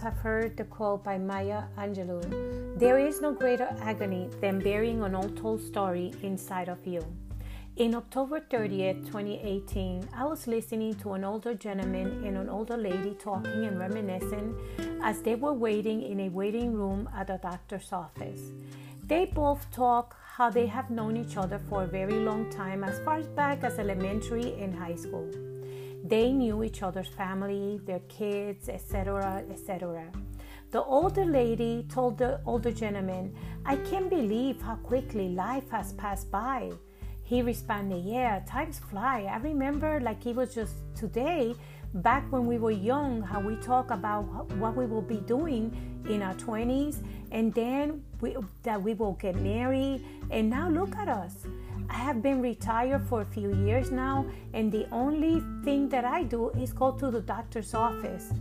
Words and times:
have 0.00 0.16
heard 0.16 0.56
the 0.56 0.64
quote 0.64 1.04
by 1.04 1.18
Maya 1.18 1.64
Angelou 1.78 2.78
There 2.78 2.98
is 2.98 3.20
no 3.20 3.32
greater 3.32 3.68
agony 3.80 4.28
than 4.40 4.58
burying 4.58 5.02
an 5.02 5.14
untold 5.14 5.60
story 5.60 6.12
inside 6.22 6.68
of 6.68 6.86
you. 6.86 7.04
In 7.76 7.94
October 7.94 8.40
30th, 8.40 9.06
2018, 9.06 10.08
I 10.14 10.24
was 10.24 10.46
listening 10.46 10.94
to 10.96 11.14
an 11.14 11.24
older 11.24 11.54
gentleman 11.54 12.22
and 12.24 12.36
an 12.36 12.48
older 12.50 12.76
lady 12.76 13.14
talking 13.18 13.64
and 13.64 13.78
reminiscing 13.78 14.54
as 15.02 15.22
they 15.22 15.36
were 15.36 15.54
waiting 15.54 16.02
in 16.02 16.20
a 16.20 16.28
waiting 16.28 16.74
room 16.74 17.08
at 17.16 17.30
a 17.30 17.38
doctor's 17.38 17.92
office. 17.92 18.52
They 19.02 19.24
both 19.24 19.70
talk 19.70 20.16
how 20.36 20.50
they 20.50 20.66
have 20.66 20.90
known 20.90 21.16
each 21.16 21.36
other 21.36 21.58
for 21.68 21.84
a 21.84 21.86
very 21.86 22.20
long 22.20 22.50
time, 22.50 22.84
as 22.84 22.98
far 23.00 23.22
back 23.22 23.64
as 23.64 23.78
elementary 23.78 24.54
and 24.60 24.74
high 24.74 24.96
school. 24.96 25.30
They 26.04 26.32
knew 26.32 26.64
each 26.64 26.82
other's 26.82 27.08
family, 27.08 27.80
their 27.84 28.00
kids, 28.08 28.68
etc., 28.68 29.44
etc. 29.50 30.10
The 30.72 30.82
older 30.82 31.24
lady 31.24 31.86
told 31.88 32.18
the 32.18 32.40
older 32.46 32.72
gentleman, 32.72 33.34
I 33.64 33.76
can't 33.76 34.08
believe 34.08 34.60
how 34.62 34.76
quickly 34.76 35.28
life 35.28 35.68
has 35.70 35.92
passed 35.92 36.30
by. 36.30 36.70
He 37.22 37.42
responded, 37.42 38.04
Yeah, 38.04 38.40
times 38.48 38.78
fly. 38.78 39.28
I 39.30 39.36
remember 39.36 40.00
like 40.00 40.26
it 40.26 40.34
was 40.34 40.54
just 40.54 40.74
today, 40.94 41.54
back 41.94 42.30
when 42.32 42.46
we 42.46 42.58
were 42.58 42.70
young, 42.70 43.22
how 43.22 43.40
we 43.40 43.56
talk 43.56 43.90
about 43.90 44.22
what 44.54 44.74
we 44.76 44.86
will 44.86 45.02
be 45.02 45.18
doing 45.18 45.70
in 46.08 46.22
our 46.22 46.34
20s, 46.34 46.96
and 47.30 47.54
then 47.54 48.02
we, 48.20 48.36
that 48.62 48.82
we 48.82 48.94
will 48.94 49.12
get 49.14 49.36
married. 49.36 50.04
And 50.30 50.50
now 50.50 50.68
look 50.68 50.96
at 50.96 51.08
us. 51.08 51.46
I 51.92 51.96
have 51.96 52.22
been 52.22 52.40
retired 52.40 53.06
for 53.06 53.20
a 53.20 53.26
few 53.26 53.54
years 53.54 53.90
now, 53.90 54.24
and 54.54 54.72
the 54.72 54.88
only 54.90 55.42
thing 55.62 55.90
that 55.90 56.06
I 56.06 56.22
do 56.22 56.48
is 56.50 56.72
go 56.72 56.92
to 56.92 57.10
the 57.10 57.20
doctor's 57.20 57.74
office. 57.74 58.32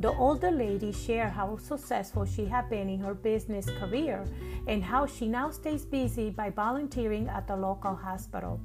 The 0.00 0.10
older 0.12 0.50
lady 0.50 0.90
shared 0.90 1.32
how 1.32 1.58
successful 1.58 2.24
she 2.24 2.46
had 2.46 2.70
been 2.70 2.88
in 2.88 3.00
her 3.00 3.12
business 3.12 3.66
career 3.78 4.24
and 4.66 4.82
how 4.82 5.04
she 5.04 5.28
now 5.28 5.50
stays 5.50 5.84
busy 5.84 6.30
by 6.30 6.48
volunteering 6.48 7.28
at 7.28 7.46
the 7.46 7.54
local 7.54 7.94
hospital. 7.94 8.58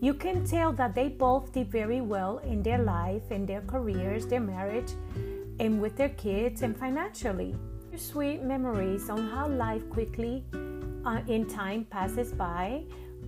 You 0.00 0.12
can 0.14 0.44
tell 0.44 0.72
that 0.74 0.94
they 0.94 1.08
both 1.08 1.52
did 1.52 1.72
very 1.72 2.02
well 2.02 2.38
in 2.38 2.62
their 2.62 2.82
life, 2.82 3.32
in 3.32 3.46
their 3.46 3.62
careers, 3.62 4.26
their 4.26 4.40
marriage, 4.40 4.92
and 5.58 5.80
with 5.80 5.96
their 5.96 6.10
kids 6.10 6.60
and 6.60 6.76
financially. 6.76 7.56
Sweet 7.96 8.42
memories 8.42 9.08
on 9.08 9.28
how 9.28 9.48
life 9.48 9.88
quickly 9.88 10.44
uh, 11.06 11.20
in 11.26 11.46
time 11.46 11.84
passes 11.86 12.32
by 12.32 12.84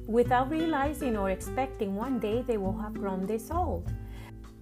without 0.06 0.50
realizing 0.50 1.16
or 1.16 1.30
expecting 1.30 1.96
one 1.96 2.18
day 2.18 2.42
they 2.42 2.56
will 2.56 2.76
have 2.78 2.94
grown 2.94 3.26
this 3.26 3.50
old. 3.50 3.92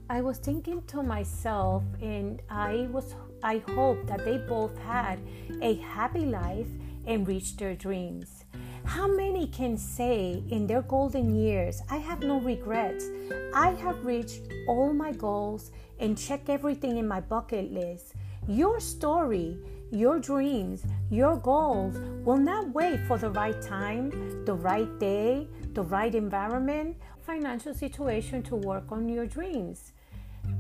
I 0.08 0.20
was 0.20 0.38
thinking 0.38 0.82
to 0.88 1.02
myself, 1.02 1.82
and 2.00 2.42
I 2.50 2.88
was 2.92 3.14
I 3.42 3.58
hope 3.74 4.06
that 4.06 4.24
they 4.24 4.38
both 4.38 4.76
had 4.78 5.18
a 5.60 5.74
happy 5.76 6.26
life 6.26 6.68
and 7.06 7.26
reached 7.26 7.58
their 7.58 7.74
dreams. 7.74 8.44
How 8.84 9.06
many 9.06 9.46
can 9.46 9.76
say 9.78 10.42
in 10.50 10.66
their 10.66 10.82
golden 10.82 11.34
years, 11.34 11.82
I 11.88 11.96
have 11.98 12.20
no 12.20 12.40
regrets? 12.40 13.06
I 13.54 13.70
have 13.70 14.04
reached 14.04 14.42
all 14.68 14.92
my 14.92 15.12
goals 15.12 15.70
and 15.98 16.18
check 16.18 16.48
everything 16.48 16.98
in 16.98 17.06
my 17.06 17.20
bucket 17.20 17.72
list. 17.72 18.14
Your 18.48 18.80
story, 18.80 19.56
your 19.92 20.18
dreams, 20.18 20.82
your 21.10 21.36
goals 21.36 21.96
will 22.24 22.38
not 22.38 22.74
wait 22.74 22.98
for 23.06 23.16
the 23.16 23.30
right 23.30 23.62
time, 23.62 24.10
the 24.44 24.54
right 24.54 24.98
day, 24.98 25.46
the 25.74 25.82
right 25.82 26.12
environment, 26.12 26.96
financial 27.20 27.72
situation 27.72 28.42
to 28.42 28.56
work 28.56 28.90
on 28.90 29.08
your 29.08 29.26
dreams. 29.26 29.92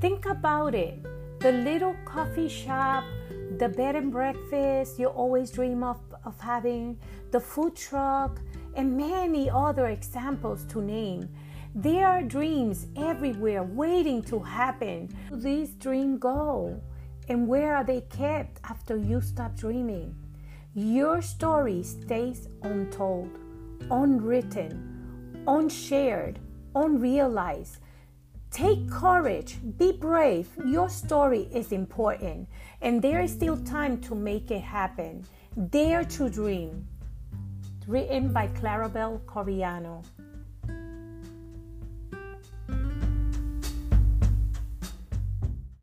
Think 0.00 0.26
about 0.26 0.76
it. 0.76 1.02
The 1.40 1.50
little 1.50 1.96
coffee 2.04 2.48
shop, 2.48 3.02
the 3.58 3.68
bed 3.68 3.96
and 3.96 4.12
breakfast 4.12 5.00
you 5.00 5.08
always 5.08 5.50
dream 5.50 5.82
of, 5.82 5.98
of 6.24 6.38
having, 6.40 6.96
the 7.32 7.40
food 7.40 7.74
truck, 7.74 8.40
and 8.76 8.96
many 8.96 9.50
other 9.50 9.88
examples 9.88 10.64
to 10.66 10.80
name. 10.80 11.28
There 11.74 12.06
are 12.06 12.22
dreams 12.22 12.86
everywhere 12.96 13.64
waiting 13.64 14.22
to 14.24 14.38
happen. 14.38 15.08
These 15.32 15.70
dreams 15.70 16.20
go? 16.20 16.80
And 17.28 17.46
where 17.46 17.74
are 17.76 17.84
they 17.84 18.02
kept 18.02 18.60
after 18.64 18.96
you 18.96 19.20
stop 19.20 19.56
dreaming? 19.56 20.14
Your 20.74 21.22
story 21.22 21.82
stays 21.82 22.48
untold, 22.62 23.38
unwritten, 23.90 25.44
unshared, 25.46 26.38
unrealized. 26.74 27.78
Take 28.50 28.90
courage, 28.90 29.58
be 29.78 29.92
brave. 29.92 30.48
Your 30.66 30.88
story 30.88 31.48
is 31.54 31.72
important, 31.72 32.48
and 32.80 33.00
there 33.00 33.20
is 33.20 33.32
still 33.32 33.56
time 33.56 34.00
to 34.02 34.14
make 34.14 34.50
it 34.50 34.62
happen. 34.62 35.24
Dare 35.70 36.04
to 36.04 36.28
dream. 36.28 36.86
Written 37.86 38.32
by 38.32 38.48
Clarabelle 38.48 39.20
Coriano. 39.24 40.04